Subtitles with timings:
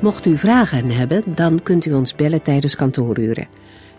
[0.00, 3.48] Mocht u vragen hebben, dan kunt u ons bellen tijdens kantooruren.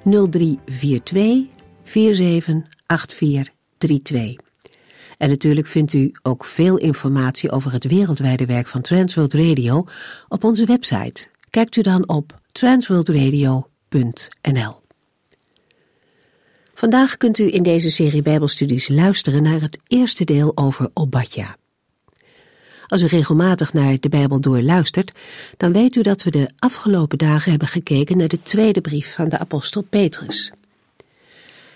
[0.03, 1.45] 0342
[1.83, 4.35] 478432.
[5.17, 9.85] En natuurlijk vindt u ook veel informatie over het wereldwijde werk van Transworld Radio
[10.27, 11.27] op onze website.
[11.49, 14.79] Kijkt u dan op transworldradio.nl.
[16.73, 21.59] Vandaag kunt u in deze serie Bijbelstudies luisteren naar het eerste deel over Obadja.
[22.91, 25.11] Als u regelmatig naar de Bijbel doorluistert,
[25.57, 29.29] dan weet u dat we de afgelopen dagen hebben gekeken naar de tweede brief van
[29.29, 30.51] de apostel Petrus.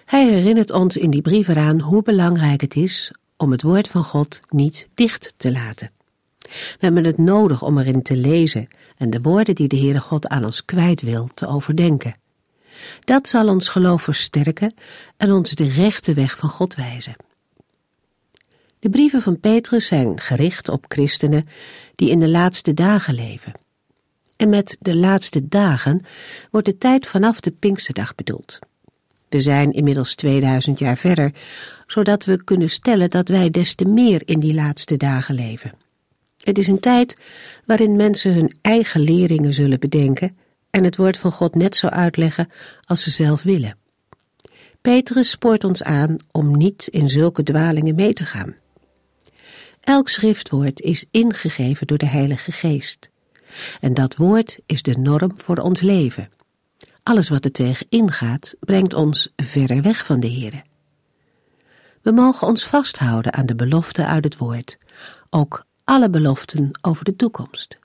[0.06, 4.04] Hij herinnert ons in die brief eraan hoe belangrijk het is om het woord van
[4.04, 5.92] God niet dicht te laten.
[6.40, 10.28] We hebben het nodig om erin te lezen en de woorden die de Heere God
[10.28, 12.16] aan ons kwijt wil te overdenken.
[13.04, 14.74] Dat zal ons geloof versterken
[15.18, 17.16] en ons de rechte weg van God wijzen.
[18.86, 21.48] De brieven van Petrus zijn gericht op christenen
[21.96, 23.52] die in de laatste dagen leven.
[24.38, 26.02] En met de laatste dagen
[26.52, 28.60] wordt de tijd vanaf de Pinksterdag bedoeld.
[29.30, 31.34] We zijn inmiddels 2000 jaar verder,
[31.88, 35.74] zodat we kunnen stellen dat wij des te meer in die laatste dagen leven.
[36.44, 37.18] Het is een tijd
[37.66, 40.38] waarin mensen hun eigen leringen zullen bedenken
[40.70, 42.50] en het woord van God net zo uitleggen
[42.84, 43.78] als ze zelf willen.
[44.82, 48.64] Petrus spoort ons aan om niet in zulke dwalingen mee te gaan.
[49.86, 53.10] Elk schriftwoord is ingegeven door de Heilige Geest.
[53.80, 56.30] En dat woord is de norm voor ons leven.
[57.04, 60.62] Alles wat er tegen ingaat, brengt ons verder weg van de Heere.
[62.02, 64.78] We mogen ons vasthouden aan de beloften uit het woord,
[65.30, 67.78] ook alle beloften over de toekomst.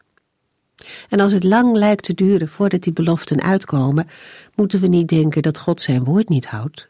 [1.09, 4.09] En als het lang lijkt te duren voordat die beloften uitkomen,
[4.55, 6.89] moeten we niet denken dat God zijn woord niet houdt.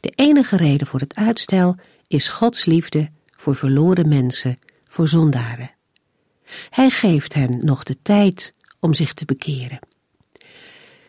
[0.00, 1.76] De enige reden voor het uitstel
[2.06, 3.10] is Gods liefde
[3.46, 5.70] voor verloren mensen, voor zondaren.
[6.70, 9.78] Hij geeft hen nog de tijd om zich te bekeren.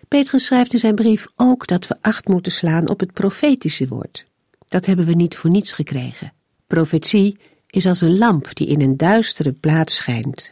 [0.08, 4.26] Petrus schrijft in zijn brief ook dat we acht moeten slaan op het profetische woord.
[4.68, 6.34] Dat hebben we niet voor niets gekregen.
[6.68, 7.38] Profetie
[7.68, 10.52] is als een lamp die in een duistere plaats schijnt.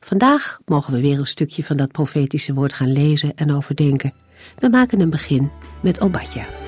[0.00, 4.12] Vandaag mogen we weer een stukje van dat profetische woord gaan lezen en overdenken.
[4.58, 5.50] We maken een begin
[5.82, 6.67] met Obadja.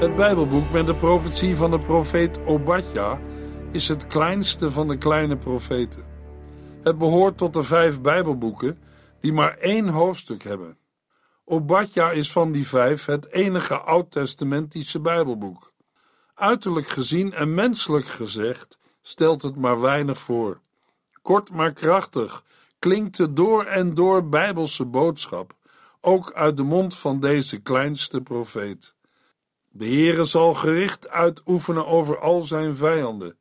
[0.00, 3.20] Het Bijbelboek met de profetie van de profeet Obadja
[3.72, 6.04] is het kleinste van de kleine profeten.
[6.82, 8.78] Het behoort tot de vijf Bijbelboeken
[9.20, 10.78] die maar één hoofdstuk hebben.
[11.44, 15.72] Obadja is van die vijf het enige oud-testamentische Bijbelboek.
[16.34, 20.60] Uiterlijk gezien en menselijk gezegd stelt het maar weinig voor.
[21.22, 22.44] Kort maar krachtig
[22.78, 25.54] klinkt de door en door Bijbelse boodschap,
[26.00, 28.98] ook uit de mond van deze kleinste profeet.
[29.72, 33.38] De Heere zal gericht uitoefenen over al zijn vijanden,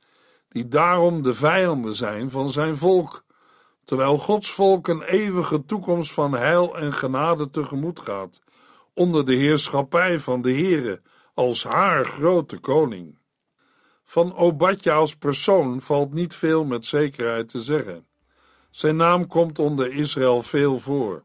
[0.50, 3.24] die daarom de vijanden zijn van zijn volk,
[3.84, 8.42] terwijl Gods volk een eeuwige toekomst van heil en genade tegemoet gaat,
[8.94, 11.02] onder de heerschappij van de Heere
[11.34, 13.18] als haar grote koning.
[14.06, 18.08] Van Obadja als persoon valt niet veel met zekerheid te zeggen.
[18.70, 21.24] Zijn naam komt onder Israël veel voor.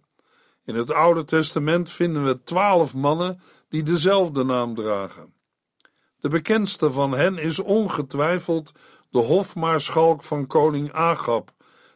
[0.64, 5.32] In het Oude Testament vinden we twaalf mannen die dezelfde naam dragen.
[6.20, 8.72] De bekendste van hen is ongetwijfeld
[9.11, 11.52] de hofmaarschalk van koning Agab,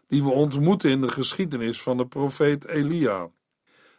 [0.07, 3.31] die we ontmoeten in de geschiedenis van de profeet Elia.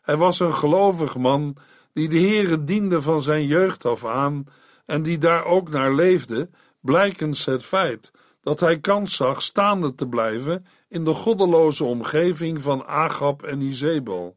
[0.01, 1.55] Hij was een gelovig man
[1.93, 4.45] die de Heere diende van zijn jeugd af aan
[4.85, 6.49] en die daar ook naar leefde,
[6.79, 8.11] blijkens het feit
[8.41, 14.35] dat hij kans zag staande te blijven in de goddeloze omgeving van Agab en Izebel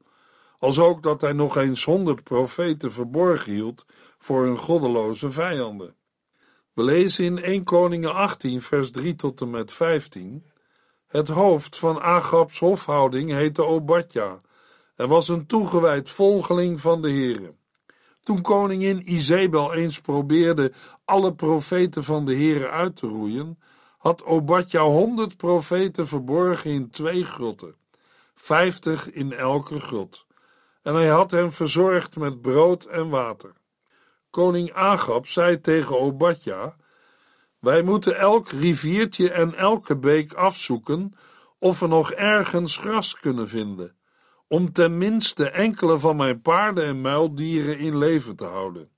[0.62, 3.86] als ook dat hij nog eens honderd profeten verborgen hield
[4.18, 5.94] voor hun goddeloze vijanden.
[6.72, 10.44] We lezen in 1 Koningen 18, vers 3 tot en met 15.
[11.06, 14.40] Het hoofd van Agabs hofhouding heette Obadja
[14.96, 17.54] en was een toegewijd volgeling van de Heere.
[18.22, 20.72] Toen koningin Izebel eens probeerde
[21.04, 23.58] alle profeten van de Heere uit te roeien,
[23.98, 27.74] had Obadja honderd profeten verborgen in twee grotten,
[28.34, 30.26] vijftig in elke grot,
[30.82, 33.52] en hij had hen verzorgd met brood en water.
[34.30, 36.76] Koning Agab zei tegen Obadja:
[37.58, 41.14] Wij moeten elk riviertje en elke beek afzoeken
[41.58, 43.96] of we nog ergens gras kunnen vinden,
[44.48, 48.90] om tenminste enkele van mijn paarden en muildieren in leven te houden.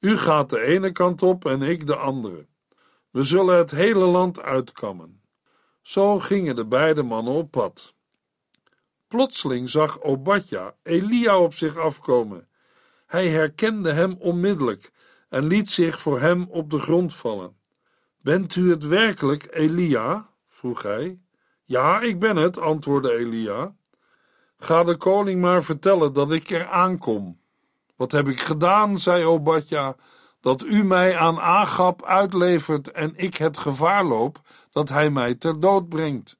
[0.00, 2.46] U gaat de ene kant op en ik de andere.
[3.10, 5.22] We zullen het hele land uitkammen.
[5.82, 7.94] Zo gingen de beide mannen op pad.
[9.08, 12.48] Plotseling zag Obadja Elia op zich afkomen.
[13.06, 14.92] Hij herkende hem onmiddellijk
[15.28, 17.56] en liet zich voor hem op de grond vallen.
[18.20, 20.30] Bent u het werkelijk, Elia?
[20.48, 21.20] vroeg hij.
[21.64, 23.74] Ja, ik ben het, antwoordde Elia.
[24.58, 27.40] Ga de koning maar vertellen dat ik er aankom.
[27.96, 29.96] Wat heb ik gedaan, zei Obadja,
[30.40, 35.60] dat u mij aan Agab uitlevert en ik het gevaar loop dat hij mij ter
[35.60, 36.38] dood brengt.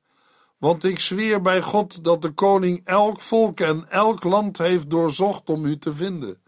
[0.59, 5.51] Want ik zweer bij God dat de koning elk volk en elk land heeft doorzocht
[5.51, 6.43] om u te vinden.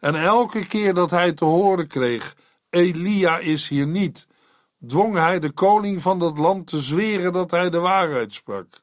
[0.00, 2.36] En elke keer dat hij te horen kreeg:
[2.70, 4.28] Elia is hier niet,
[4.86, 8.82] dwong hij de koning van dat land te zweren dat hij de waarheid sprak.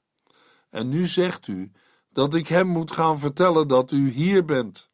[0.70, 1.72] En nu zegt u
[2.10, 4.90] dat ik hem moet gaan vertellen dat u hier bent.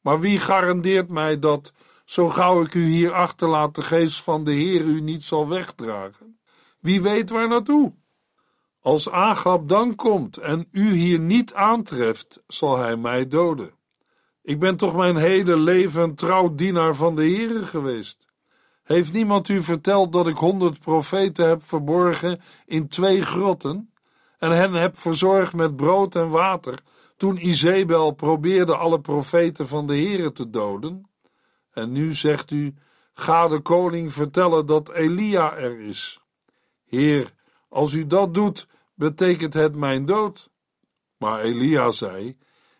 [0.00, 1.72] Maar wie garandeert mij dat,
[2.04, 6.38] zo gauw ik u hier achterlaat, de geest van de Heer u niet zal wegdragen?
[6.80, 7.92] Wie weet waar naartoe?
[8.82, 13.70] Als Agab dan komt en u hier niet aantreft, zal hij mij doden.
[14.42, 18.26] Ik ben toch mijn hele leven trouw dienaar van de Heere geweest.
[18.82, 23.92] Heeft niemand u verteld dat ik honderd profeten heb verborgen in twee grotten
[24.38, 26.78] en hen heb verzorgd met brood en water
[27.16, 31.10] toen Izebel probeerde alle profeten van de Heere te doden?
[31.72, 32.74] En nu zegt u,
[33.12, 36.20] ga de koning vertellen dat Elia er is.
[36.84, 37.34] Heer,
[37.68, 40.50] als u dat doet, betekent het mijn dood.
[41.18, 42.36] Maar Elia zei,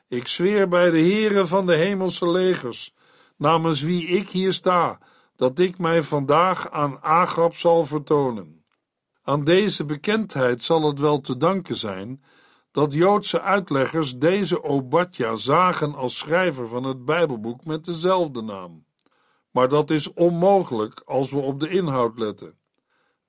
[0.09, 2.95] ik zweer bij de Heere van de hemelse legers,
[3.37, 4.99] namens wie ik hier sta,
[5.37, 8.65] dat ik mij vandaag aan Agab zal vertonen.
[9.23, 12.23] Aan deze bekendheid zal het wel te danken zijn
[12.71, 18.85] dat Joodse uitleggers deze Obadja zagen als schrijver van het Bijbelboek met dezelfde naam.
[19.51, 22.59] Maar dat is onmogelijk als we op de inhoud letten.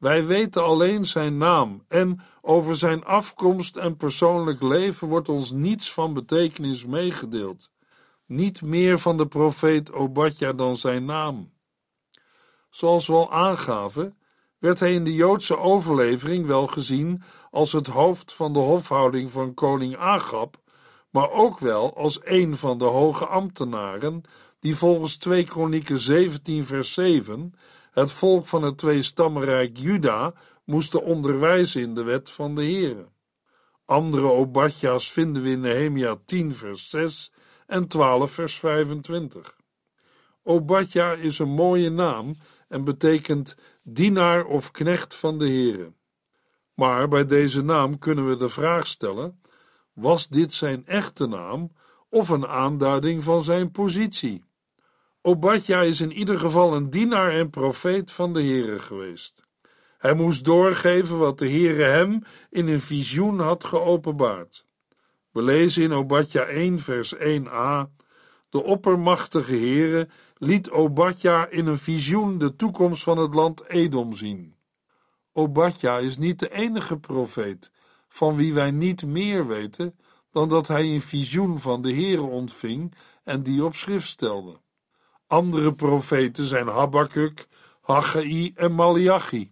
[0.03, 5.93] Wij weten alleen zijn naam en over zijn afkomst en persoonlijk leven wordt ons niets
[5.93, 7.69] van betekenis meegedeeld.
[8.25, 11.53] Niet meer van de profeet Obadja dan zijn naam.
[12.69, 14.17] Zoals we al aangaven,
[14.59, 19.53] werd hij in de Joodse overlevering wel gezien als het hoofd van de hofhouding van
[19.53, 20.57] koning Agab,
[21.09, 24.21] maar ook wel als een van de hoge ambtenaren
[24.59, 27.53] die volgens 2 Kronieken 17 vers 7
[27.93, 30.33] het volk van het tweestammenrijk Juda
[30.63, 33.05] moesten onderwijzen in de wet van de Heere.
[33.85, 37.31] Andere Obadja's vinden we in Nehemia 10 vers 6
[37.67, 39.57] en 12 vers 25.
[40.43, 42.35] Obadja is een mooie naam
[42.67, 45.93] en betekent dienaar of knecht van de Heere.
[46.73, 49.41] Maar bij deze naam kunnen we de vraag stellen:
[49.93, 51.71] was dit zijn echte naam
[52.09, 54.43] of een aanduiding van zijn positie?
[55.25, 59.43] Obadja is in ieder geval een dienaar en profeet van de Heere geweest.
[59.97, 64.65] Hij moest doorgeven wat de Heere hem in een visioen had geopenbaard.
[65.31, 67.89] We lezen in Obadja 1 vers 1a
[68.49, 74.55] De oppermachtige Heere liet Obadja in een visioen de toekomst van het land Edom zien.
[75.31, 77.71] Obadja is niet de enige profeet
[78.07, 79.99] van wie wij niet meer weten
[80.31, 84.61] dan dat hij een visioen van de Heere ontving en die op schrift stelde.
[85.33, 87.47] Andere profeten zijn Habakkuk,
[87.81, 89.51] Haggai en Malachi.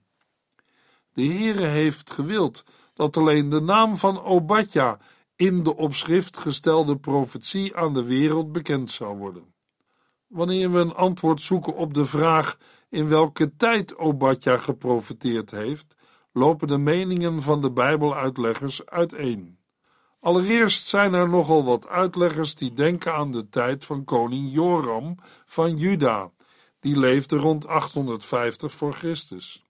[1.13, 4.99] De Heere heeft gewild dat alleen de naam van Obadja
[5.35, 9.53] in de op schrift gestelde profetie aan de wereld bekend zou worden.
[10.27, 12.57] Wanneer we een antwoord zoeken op de vraag
[12.89, 15.95] in welke tijd Obadja geprofeteerd heeft,
[16.31, 19.57] lopen de meningen van de Bijbeluitleggers uiteen.
[20.21, 25.77] Allereerst zijn er nogal wat uitleggers die denken aan de tijd van koning Joram van
[25.77, 26.31] Juda,
[26.79, 29.65] die leefde rond 850 voor Christus.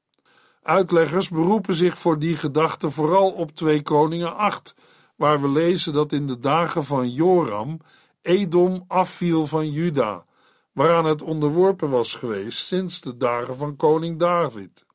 [0.62, 4.75] Uitleggers beroepen zich voor die gedachte vooral op 2 Koningen 8,
[5.15, 7.79] waar we lezen dat in de dagen van Joram
[8.22, 10.25] Edom afviel van Juda,
[10.72, 14.86] waaraan het onderworpen was geweest sinds de dagen van koning David.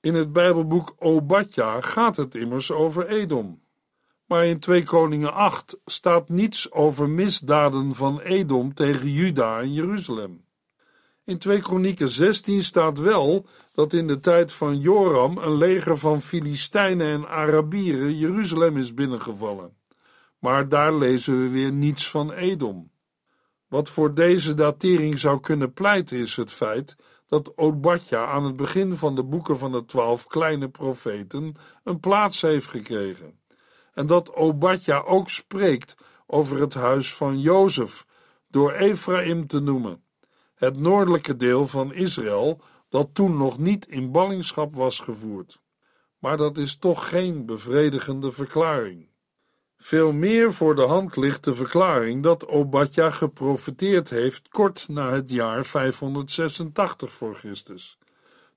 [0.00, 3.63] In het Bijbelboek Obadja gaat het immers over Edom.
[4.34, 10.44] Maar in 2 Koningen 8 staat niets over misdaden van Edom tegen Juda en Jeruzalem.
[11.24, 16.22] In 2 Kronieken 16 staat wel dat in de tijd van Joram een leger van
[16.22, 19.76] Filistijnen en Arabieren Jeruzalem is binnengevallen.
[20.38, 22.90] Maar daar lezen we weer niets van Edom.
[23.68, 28.96] Wat voor deze datering zou kunnen pleiten is het feit dat Obadja aan het begin
[28.96, 33.42] van de boeken van de twaalf kleine profeten een plaats heeft gekregen.
[33.94, 35.94] En dat Obadja ook spreekt
[36.26, 38.06] over het huis van Jozef,
[38.48, 40.02] door Ephraim te noemen,
[40.54, 45.60] het noordelijke deel van Israël dat toen nog niet in ballingschap was gevoerd.
[46.18, 49.08] Maar dat is toch geen bevredigende verklaring.
[49.76, 55.30] Veel meer voor de hand ligt de verklaring dat Obadja geprofeteerd heeft kort na het
[55.30, 57.98] jaar 586 voor Christus.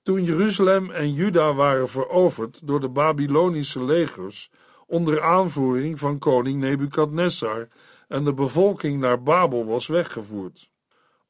[0.02, 4.50] Toen Jeruzalem en Juda waren veroverd door de Babylonische legers
[4.88, 7.68] onder aanvoering van koning Nebukadnessar
[8.08, 10.70] en de bevolking naar Babel was weggevoerd.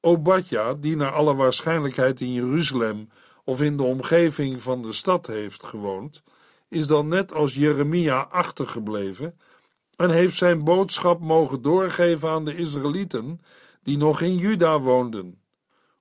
[0.01, 3.09] Obadja, die naar alle waarschijnlijkheid in Jeruzalem
[3.45, 6.23] of in de omgeving van de stad heeft gewoond,
[6.69, 9.39] is dan net als Jeremia achtergebleven
[9.97, 13.41] en heeft zijn boodschap mogen doorgeven aan de Israëlieten
[13.83, 15.43] die nog in Juda woonden.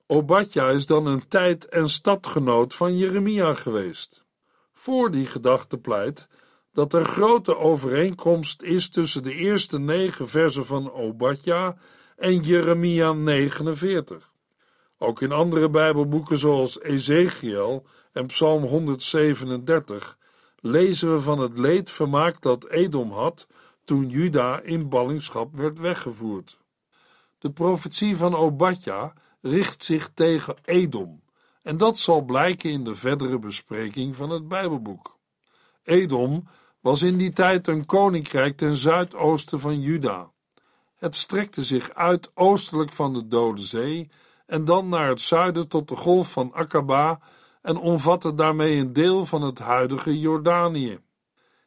[0.06, 4.24] Obadja is dan een tijd- en stadgenoot van Jeremia geweest.
[4.72, 6.28] Voor die gedachte pleit
[6.78, 11.76] dat er grote overeenkomst is tussen de eerste negen versen van Obadja
[12.16, 14.32] en Jeremia 49.
[14.98, 20.18] Ook in andere Bijbelboeken zoals Ezekiel en Psalm 137
[20.60, 23.46] lezen we van het leedvermaak dat Edom had
[23.84, 26.58] toen Juda in ballingschap werd weggevoerd.
[27.38, 31.22] De profetie van Obadja richt zich tegen Edom,
[31.62, 35.16] en dat zal blijken in de verdere bespreking van het Bijbelboek.
[35.82, 36.48] Edom
[36.88, 40.30] was in die tijd een koninkrijk ten zuidoosten van Juda.
[40.96, 44.10] Het strekte zich uit oostelijk van de Dode Zee
[44.46, 47.20] en dan naar het zuiden tot de golf van Akaba
[47.62, 50.98] en omvatte daarmee een deel van het huidige Jordanië.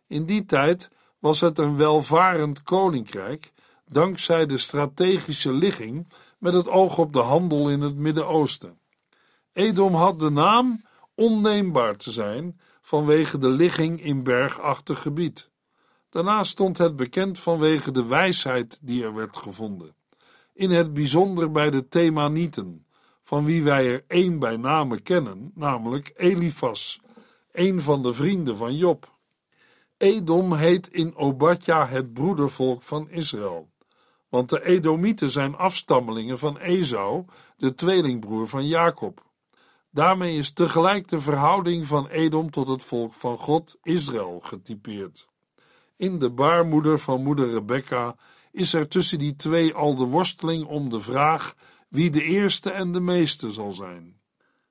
[0.08, 3.54] In die tijd was het een welvarend koninkrijk,
[3.86, 8.80] dankzij de strategische ligging met het oog op de handel in het Midden-Oosten.
[9.54, 10.82] Edom had de naam
[11.16, 12.60] onneembaar te zijn
[12.92, 15.50] vanwege de ligging in bergachtig gebied.
[16.10, 19.96] Daarnaast stond het bekend vanwege de wijsheid die er werd gevonden,
[20.54, 22.86] in het bijzonder bij de Themanieten,
[23.22, 27.00] van wie wij er één bij name kennen, namelijk Elifas,
[27.52, 29.18] een van de vrienden van Job.
[29.98, 33.70] Edom heet in Obadja het broedervolk van Israël,
[34.30, 37.26] want de Edomieten zijn afstammelingen van Esau,
[37.58, 39.31] de tweelingbroer van Jacob.
[39.94, 45.28] Daarmee is tegelijk de verhouding van Edom tot het volk van God, Israël, getypeerd.
[45.98, 48.16] In de baarmoeder van moeder Rebecca
[48.52, 51.56] is er tussen die twee al de worsteling om de vraag
[51.90, 54.20] wie de eerste en de meeste zal zijn.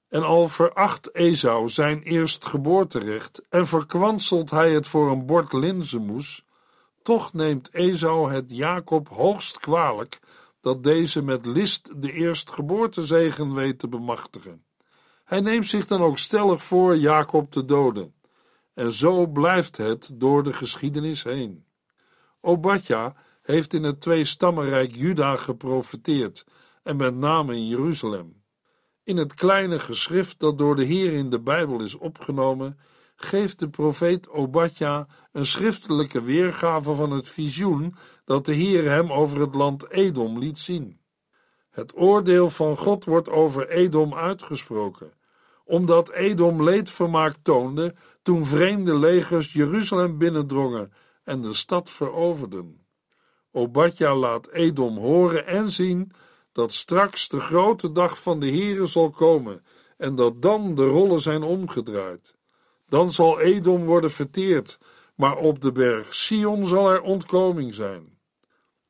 [0.09, 6.45] En al veracht Esau zijn eerstgeboorterecht en verkwanselt hij het voor een bord linzenmoes,
[7.03, 10.21] toch neemt Esau het Jacob hoogst kwalijk
[10.61, 14.65] dat deze met list de eerstgeboortezegen weet te bemachtigen.
[15.31, 18.15] Hij neemt zich dan ook stellig voor Jacob te doden.
[18.75, 21.65] En zo blijft het door de geschiedenis heen.
[22.41, 26.45] Obadja heeft in het twee-stammenrijk Juda geprofeteerd,
[26.83, 28.43] en met name in Jeruzalem.
[29.05, 32.79] In het kleine geschrift dat door de Heer in de Bijbel is opgenomen,
[33.17, 37.95] geeft de profeet Obadja een schriftelijke weergave van het visioen
[38.25, 41.01] dat de Heer hem over het land Edom liet zien.
[41.71, 45.19] Het oordeel van God wordt over Edom uitgesproken,
[45.71, 50.93] omdat Edom leedvermaak toonde toen vreemde legers Jeruzalem binnendrongen
[51.25, 52.87] en de stad veroverden.
[53.53, 56.13] Obadja laat Edom horen en zien
[56.53, 59.65] dat straks de grote dag van de Heere zal komen
[59.97, 62.35] en dat dan de rollen zijn omgedraaid.
[62.89, 64.79] Dan zal Edom worden verteerd,
[65.15, 68.19] maar op de berg Sion zal er ontkoming zijn.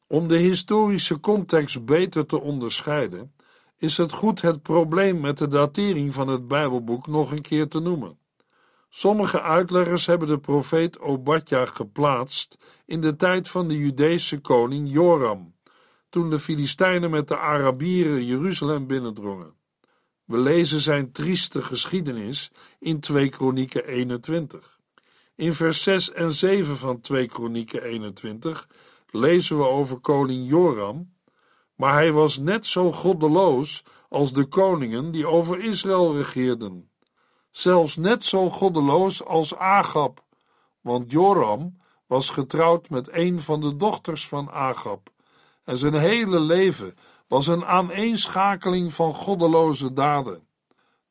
[0.07, 3.35] Om de historische context beter te onderscheiden,
[3.81, 7.81] is het goed het probleem met de datering van het Bijbelboek nog een keer te
[7.81, 8.19] noemen.
[8.89, 15.55] Sommige uitleggers hebben de profeet Obadja geplaatst in de tijd van de Judese koning Joram,
[16.09, 19.55] toen de Filistijnen met de Arabieren Jeruzalem binnendrongen.
[20.25, 24.79] We lezen zijn trieste geschiedenis in 2 Kronieken 21.
[25.35, 28.69] In vers 6 en 7 van 2 Kronieken 21
[29.11, 31.13] lezen we over koning Joram,
[31.81, 36.91] maar hij was net zo goddeloos als de koningen die over Israël regeerden.
[37.51, 40.25] Zelfs net zo goddeloos als Agab,
[40.81, 45.11] want Joram was getrouwd met een van de dochters van Agab
[45.65, 46.95] en zijn hele leven
[47.29, 50.47] was een aaneenschakeling van goddeloze daden.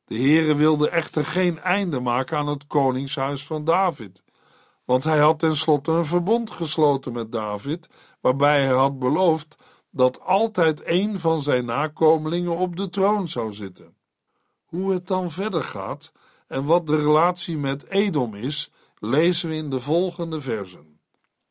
[0.04, 4.22] De Heere wilde echter geen einde maken aan het koningshuis van David,
[4.84, 7.88] want hij had tenslotte een verbond gesloten met David,
[8.20, 9.56] waarbij hij had beloofd
[9.90, 13.96] dat altijd een van zijn nakomelingen op de troon zou zitten.
[14.64, 16.12] Hoe het dan verder gaat
[16.46, 21.00] en wat de relatie met Edom is, lezen we in de volgende versen.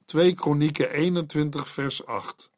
[0.05, 2.51] 2 Kronieken 21 vers 8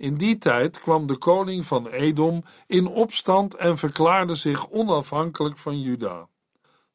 [0.00, 5.80] in die tijd kwam de koning van Edom in opstand en verklaarde zich onafhankelijk van
[5.80, 6.28] Juda.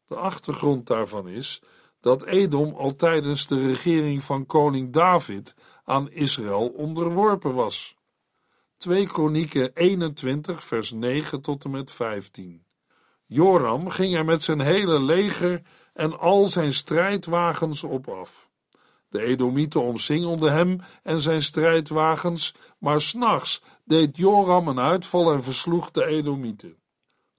[0.08, 1.62] De achtergrond daarvan is
[2.00, 7.95] dat Edom al tijdens de regering van koning David aan Israël onderworpen was.
[8.78, 12.66] 2 Kronieken 21 vers 9 tot en met 15
[13.28, 15.62] Joram ging er met zijn hele leger
[15.94, 18.50] en al zijn strijdwagens op af.
[19.10, 25.92] De Edomieten omsingelden hem en zijn strijdwagens, maar s'nachts deed Joram een uitval en versloeg
[25.92, 26.78] de Edomieten.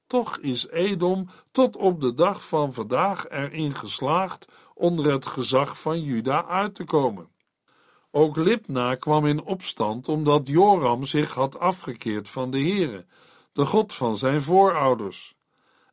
[0.07, 6.02] Toch is Edom tot op de dag van vandaag erin geslaagd onder het gezag van
[6.02, 7.28] Juda uit te komen.
[8.17, 13.07] Ook Libna kwam in opstand omdat Joram zich had afgekeerd van de Heere,
[13.53, 15.37] de God van zijn voorouders.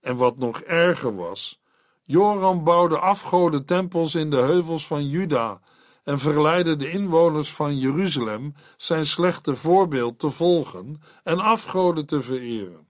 [0.02, 1.62] En wat nog erger was,
[2.04, 5.60] Joram bouwde afgoden tempels in de heuvels van Juda
[6.04, 12.88] en verleidde de inwoners van Jeruzalem zijn slechte voorbeeld te volgen en afgoden te vereren.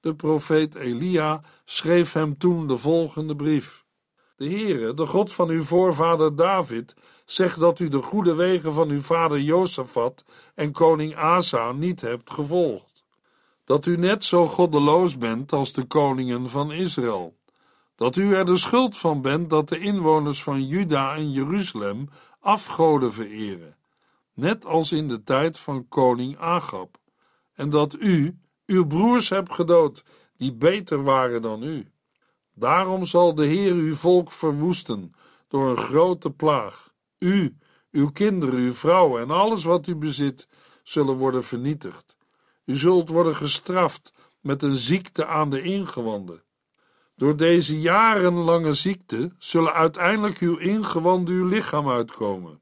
[0.00, 3.86] De profeet Elia schreef hem toen de volgende brief.
[4.38, 8.88] De Heere, de God van uw voorvader David, zegt dat u de goede wegen van
[8.88, 10.24] uw vader Jozefat
[10.54, 13.04] en koning Asa niet hebt gevolgd.
[13.64, 17.36] Dat u net zo goddeloos bent als de koningen van Israël.
[17.96, 22.08] Dat u er de schuld van bent dat de inwoners van Juda en Jeruzalem
[22.40, 23.76] afgoden vereren,
[24.34, 26.96] net als in de tijd van koning Agab,
[27.54, 30.04] en dat u uw broers hebt gedood,
[30.36, 31.86] die beter waren dan u.
[32.58, 35.12] Daarom zal de Heer uw volk verwoesten
[35.48, 36.92] door een grote plaag.
[37.18, 37.56] U,
[37.90, 40.48] uw kinderen, uw vrouwen en alles wat u bezit
[40.82, 42.16] zullen worden vernietigd.
[42.64, 46.42] U zult worden gestraft met een ziekte aan de ingewanden.
[47.16, 52.60] Door deze jarenlange ziekte zullen uiteindelijk uw ingewanden uw lichaam uitkomen.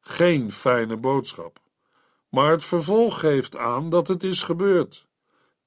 [0.00, 1.60] Geen fijne boodschap.
[2.28, 5.08] Maar het vervolg geeft aan dat het is gebeurd.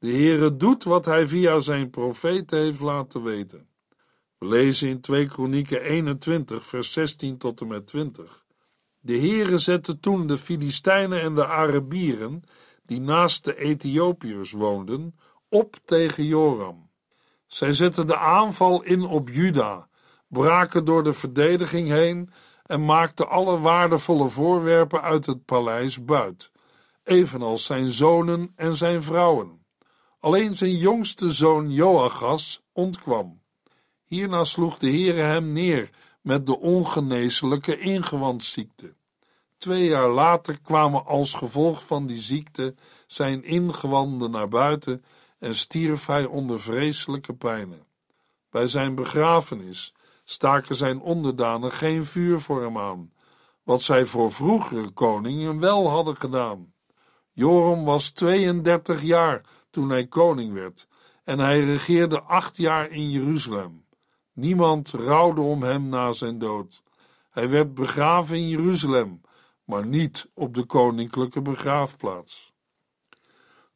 [0.04, 3.68] De Heere doet wat hij via zijn profeet heeft laten weten.
[4.38, 8.46] We lezen in 2 Kronieken 21 vers 16 tot en met 20.
[9.00, 12.44] De Heere zette toen de Filistijnen en de Arabieren,
[12.86, 15.16] die naast de Ethiopiërs woonden,
[15.50, 16.90] op tegen Joram.
[17.48, 19.90] Zij zetten de aanval in op Juda,
[20.28, 22.30] braken door de verdediging heen
[22.64, 26.52] en maakten alle waardevolle voorwerpen uit het paleis buit,
[27.04, 29.62] evenals zijn zonen en zijn vrouwen.
[30.24, 33.42] Alleen zijn jongste zoon Joachas ontkwam.
[34.04, 35.90] Hierna sloeg de Heere hem neer
[36.22, 38.94] met de ongeneeslijke ingewandziekte.
[39.58, 42.76] Twee jaar later kwamen als gevolg van die ziekte
[43.08, 45.04] zijn ingewanden naar buiten
[45.40, 47.86] en stierf hij onder vreselijke pijnen.
[48.50, 53.14] Bij zijn begrafenis staken zijn onderdanen geen vuur voor hem aan,
[53.64, 56.74] wat zij voor vroegere koningen wel hadden gedaan.
[57.32, 59.42] Joram was 32 jaar
[59.74, 60.88] toen hij koning werd
[61.24, 63.86] en hij regeerde acht jaar in Jeruzalem.
[64.34, 66.84] Niemand rouwde om hem na zijn dood.
[67.30, 69.22] Hij werd begraven in Jeruzalem,
[69.66, 72.54] maar niet op de koninklijke begraafplaats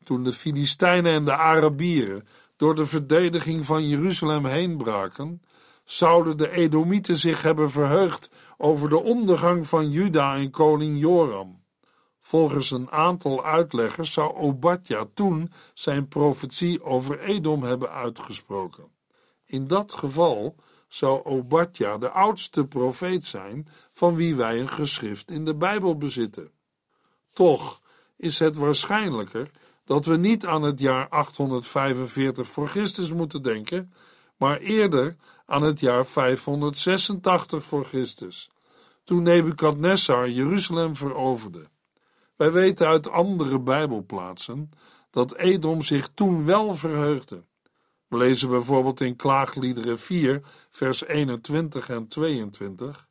[0.08, 5.42] toen de Filistijnen en de Arabieren door de verdediging van Jeruzalem heen braken,
[5.84, 11.57] zouden de Edomieten zich hebben verheugd over de ondergang van Juda en koning Joram.
[12.28, 18.88] Volgens een aantal uitleggers zou Obadja toen zijn profetie over Edom hebben uitgesproken.
[19.46, 20.56] In dat geval
[20.88, 26.52] zou Obadja de oudste profeet zijn van wie wij een geschrift in de Bijbel bezitten.
[27.34, 27.82] Toch
[28.18, 29.52] is het waarschijnlijker
[29.86, 33.94] dat we niet aan het jaar 845 voor Christus moeten denken,
[34.38, 38.50] maar eerder aan het jaar 586 voor Christus,
[39.04, 41.68] toen Nebukadnessar Jeruzalem veroverde.
[42.38, 44.72] Wij weten uit andere Bijbelplaatsen
[45.10, 47.44] dat Edom zich toen wel verheugde.
[48.08, 53.08] We lezen bijvoorbeeld in Klaagliederen 4, vers 21 en 22.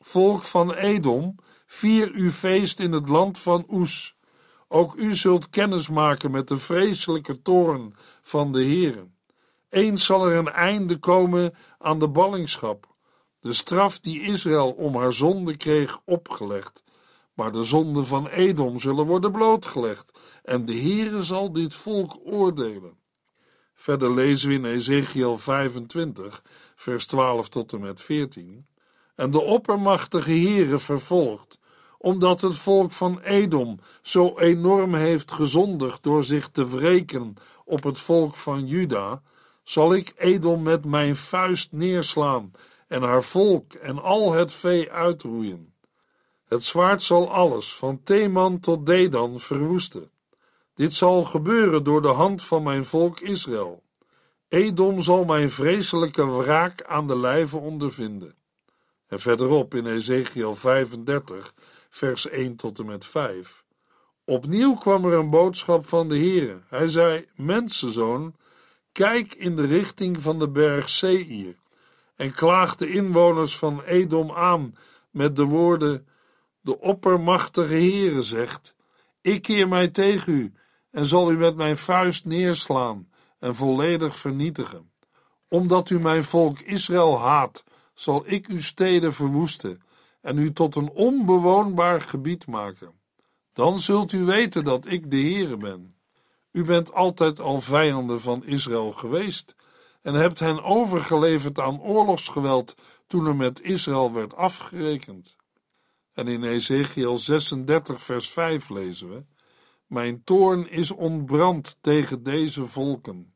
[0.00, 1.34] Volk van Edom,
[1.66, 4.16] vier uw feest in het land van Oes.
[4.68, 9.14] Ook u zult kennis maken met de vreselijke toorn van de Heeren.
[9.68, 12.94] Eens zal er een einde komen aan de ballingschap,
[13.40, 16.82] de straf die Israël om haar zonde kreeg opgelegd.
[17.34, 22.98] Maar de zonden van Edom zullen worden blootgelegd, en de Heere zal dit volk oordelen.
[23.74, 26.42] Verder lezen we in Ezekiel 25,
[26.76, 28.66] vers 12 tot en met 14.
[29.14, 31.58] En de oppermachtige Heere vervolgt,
[31.98, 37.98] omdat het volk van Edom zo enorm heeft gezondigd door zich te wreken op het
[37.98, 39.22] volk van Juda,
[39.62, 42.50] zal ik Edom met mijn vuist neerslaan
[42.88, 45.74] en haar volk en al het vee uitroeien.
[46.50, 50.10] Het zwaard zal alles, van Teman tot Dedan, verwoesten.
[50.74, 53.82] Dit zal gebeuren door de hand van mijn volk Israël.
[54.48, 58.34] Edom zal mijn vreselijke wraak aan de lijve ondervinden.
[59.06, 61.54] En verderop in Ezekiel 35,
[61.90, 63.64] vers 1 tot en met 5.
[64.24, 66.60] Opnieuw kwam er een boodschap van de Heere.
[66.68, 68.34] Hij zei: Mensenzoon,
[68.92, 71.54] kijk in de richting van de berg Seir
[72.16, 74.74] en klaag de inwoners van Edom aan
[75.10, 76.06] met de woorden:
[76.60, 78.74] De oppermachtige Heere zegt:
[79.20, 80.52] Ik keer mij tegen u
[80.90, 84.92] en zal u met mijn vuist neerslaan en volledig vernietigen.
[85.48, 89.82] Omdat u mijn volk Israël haat, zal ik uw steden verwoesten
[90.20, 92.92] en u tot een onbewoonbaar gebied maken.
[93.52, 95.94] Dan zult u weten dat ik de Heere ben.
[96.52, 99.54] U bent altijd al vijanden van Israël geweest
[100.02, 102.74] en hebt hen overgeleverd aan oorlogsgeweld
[103.06, 105.36] toen er met Israël werd afgerekend.
[106.12, 109.24] En in Ezekiel 36, vers 5 lezen we:
[109.86, 113.34] Mijn toorn is ontbrand tegen deze volken,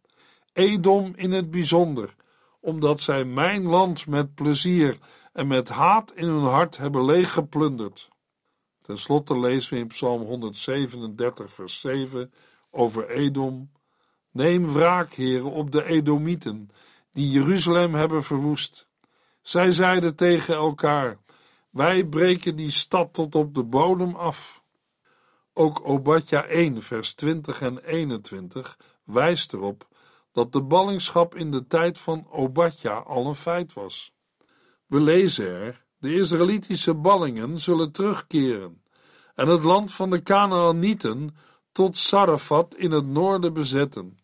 [0.53, 2.15] Edom in het bijzonder,
[2.61, 4.99] omdat zij mijn land met plezier
[5.33, 8.09] en met haat in hun hart hebben leeggeplunderd.
[8.81, 12.33] Ten slotte lezen we in Psalm 137, vers 7
[12.71, 13.71] over Edom.
[14.31, 16.71] Neem wraak, heren, op de Edomieten,
[17.13, 18.89] die Jeruzalem hebben verwoest.
[19.43, 21.19] Zij zeiden tegen elkaar:
[21.75, 24.63] Wij breken die stad tot op de bodem af.
[25.53, 29.89] Ook Obadja 1, vers 20 en 21 wijst erop
[30.33, 34.13] dat de ballingschap in de tijd van Obadja al een feit was.
[34.87, 38.83] We lezen er: de Israëlitische ballingen zullen terugkeren
[39.35, 41.37] en het land van de Canaanieten
[41.73, 44.19] tot Sarafat in het noorden bezetten.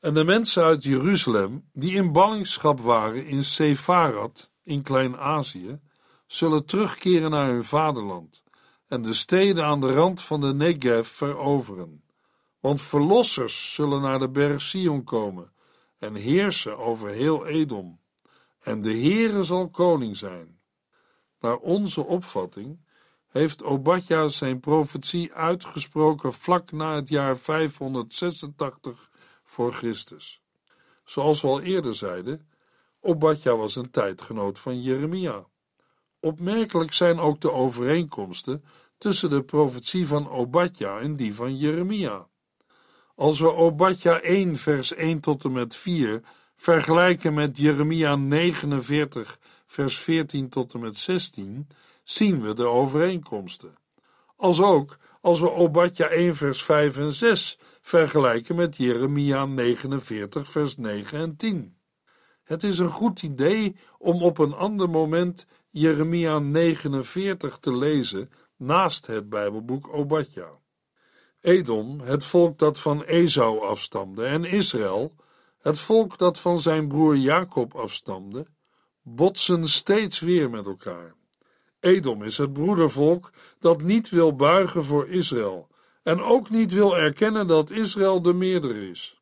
[0.00, 5.80] En de mensen uit Jeruzalem, die in ballingschap waren in Sefarat, in Klein-Azië,
[6.28, 8.44] zullen terugkeren naar hun vaderland
[8.86, 12.02] en de steden aan de rand van de Negev veroveren.
[12.60, 15.52] Want verlossers zullen naar de berg Sion komen
[15.98, 18.00] en heersen over heel Edom.
[18.60, 20.60] En de Heere zal koning zijn.
[21.40, 22.80] Naar onze opvatting
[23.28, 29.10] heeft Obadja zijn profetie uitgesproken vlak na het jaar 586
[29.42, 30.42] voor Christus.
[31.04, 32.48] Zoals we al eerder zeiden,
[33.00, 35.46] Obadja was een tijdgenoot van Jeremia.
[36.20, 38.64] Opmerkelijk zijn ook de overeenkomsten
[38.98, 42.26] tussen de profetie van Obadja en die van Jeremia.
[43.14, 46.22] Als we Obadja 1 vers 1 tot en met 4
[46.56, 51.68] vergelijken met Jeremia 49 vers 14 tot en met 16,
[52.02, 53.74] zien we de overeenkomsten.
[54.36, 60.76] Als ook als we Obadja 1 vers 5 en 6 vergelijken met Jeremia 49 vers
[60.76, 61.76] 9 en 10.
[62.44, 69.06] Het is een goed idee om op een ander moment Jeremia 49 te lezen naast
[69.06, 70.50] het Bijbelboek Obadja.
[71.40, 75.14] Edom, het volk dat van Esau afstamde, en Israël,
[75.58, 78.46] het volk dat van zijn broer Jacob afstamde,
[79.02, 81.14] botsen steeds weer met elkaar.
[81.80, 85.68] Edom is het broedervolk dat niet wil buigen voor Israël
[86.02, 89.17] en ook niet wil erkennen dat Israël de meerder is.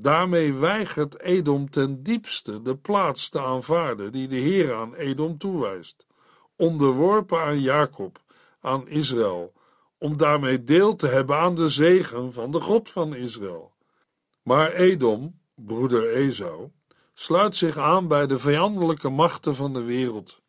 [0.00, 6.06] Daarmee weigert Edom ten diepste de plaats te aanvaarden die de Heer aan Edom toewijst,
[6.56, 8.20] onderworpen aan Jacob,
[8.60, 9.52] aan Israël,
[9.98, 13.72] om daarmee deel te hebben aan de zegen van de God van Israël.
[14.42, 16.70] Maar Edom, broeder Esau,
[17.14, 20.42] sluit zich aan bij de vijandelijke machten van de wereld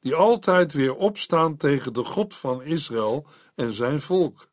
[0.00, 4.48] die altijd weer opstaan tegen de God van Israël en zijn volk.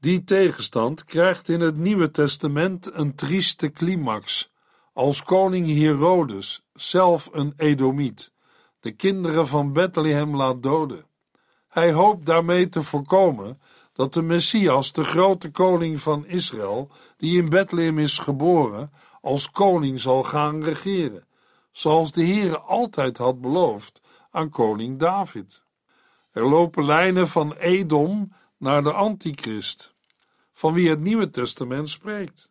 [0.00, 4.52] Die tegenstand krijgt in het Nieuwe Testament een trieste climax,
[4.92, 8.32] als koning Herodes, zelf een Edomiet,
[8.80, 11.06] de kinderen van Bethlehem laat doden.
[11.68, 13.60] Hij hoopt daarmee te voorkomen
[13.92, 20.00] dat de Messias, de grote koning van Israël, die in Bethlehem is geboren, als koning
[20.00, 21.26] zal gaan regeren,
[21.70, 25.62] zoals de Heere altijd had beloofd aan koning David.
[26.32, 29.94] Er lopen lijnen van Edom naar de Antichrist,
[30.52, 32.50] van wie het Nieuwe Testament spreekt.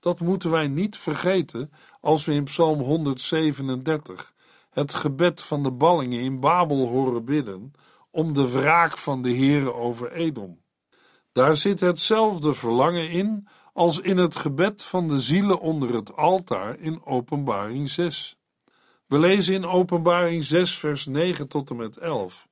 [0.00, 4.32] Dat moeten wij niet vergeten als we in Psalm 137
[4.70, 7.72] het gebed van de ballingen in Babel horen bidden
[8.10, 10.60] om de wraak van de Heere over Edom.
[11.32, 16.78] Daar zit hetzelfde verlangen in als in het gebed van de zielen onder het altaar
[16.78, 18.36] in Openbaring 6.
[19.06, 22.48] We lezen in Openbaring 6, vers 9 tot en met 11.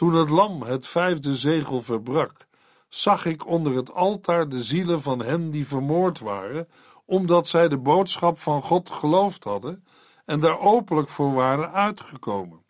[0.00, 2.46] Toen het lam het vijfde zegel verbrak,
[2.88, 6.68] zag ik onder het altaar de zielen van hen die vermoord waren,
[7.04, 9.84] omdat zij de boodschap van God geloofd hadden
[10.24, 12.64] en daar openlijk voor waren uitgekomen.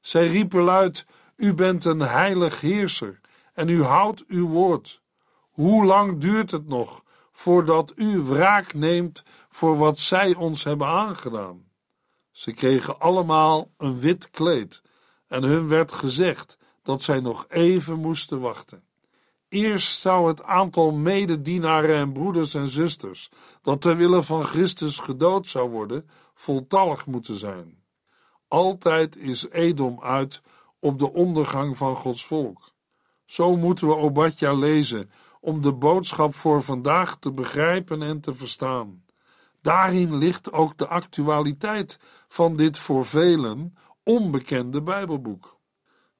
[0.00, 3.20] Zij riepen luid: U bent een heilig heerser
[3.54, 5.02] en u houdt uw woord.
[5.50, 11.64] Hoe lang duurt het nog voordat u wraak neemt voor wat zij ons hebben aangedaan?
[12.30, 14.82] Ze kregen allemaal een wit kleed
[15.28, 18.82] en hun werd gezegd dat zij nog even moesten wachten.
[19.48, 23.30] Eerst zou het aantal mededienaren en broeders en zusters
[23.62, 27.78] dat ter wille van Christus gedood zou worden, voltallig moeten zijn.
[28.48, 30.42] Altijd is Edom uit
[30.80, 32.72] op de ondergang van Gods volk.
[33.24, 39.04] Zo moeten we Obadja lezen om de boodschap voor vandaag te begrijpen en te verstaan.
[39.62, 45.55] Daarin ligt ook de actualiteit van dit voor velen onbekende Bijbelboek.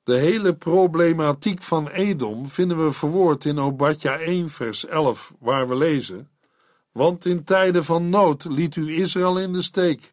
[0.06, 5.76] De hele problematiek van Edom vinden we verwoord in Obadja 1, vers 11, waar we
[5.76, 6.30] lezen:
[6.92, 10.12] Want in tijden van nood liet u Israël in de steek.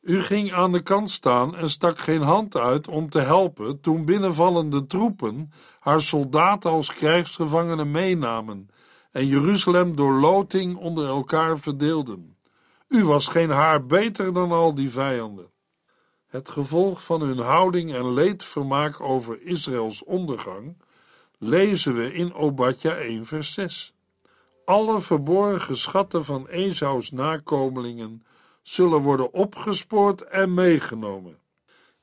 [0.00, 4.04] U ging aan de kant staan en stak geen hand uit om te helpen toen
[4.04, 8.68] binnenvallende troepen haar soldaten als krijgsgevangenen meenamen
[9.12, 12.36] en Jeruzalem door loting onder elkaar verdeelden.
[12.88, 15.51] U was geen haar beter dan al die vijanden.
[16.32, 20.76] Het gevolg van hun houding en leedvermaak over Israëls ondergang
[21.38, 23.94] lezen we in Obadja 1 vers 6.
[24.64, 28.22] Alle verborgen schatten van Esaus nakomelingen
[28.62, 31.38] zullen worden opgespoord en meegenomen.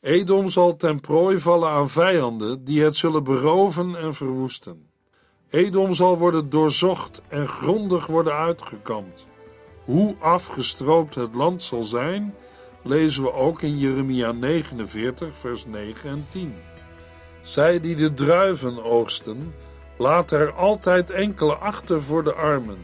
[0.01, 4.89] Edom zal ten prooi vallen aan vijanden die het zullen beroven en verwoesten.
[5.49, 9.25] Edom zal worden doorzocht en grondig worden uitgekampt.
[9.85, 12.35] Hoe afgestroopt het land zal zijn,
[12.83, 16.55] lezen we ook in Jeremia 49, vers 9 en 10.
[17.41, 19.53] Zij die de druiven oogsten,
[19.97, 22.77] laten er altijd enkele achter voor de armen.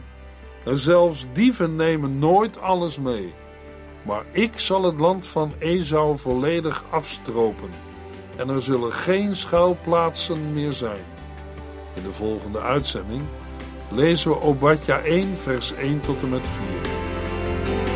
[0.64, 3.34] En zelfs dieven nemen nooit alles mee.
[4.02, 7.70] Maar ik zal het land van Esau volledig afstropen,
[8.36, 11.04] en er zullen geen schuilplaatsen meer zijn.
[11.94, 13.22] In de volgende uitzending
[13.90, 17.95] lezen we Obadja 1, vers 1 tot en met 4.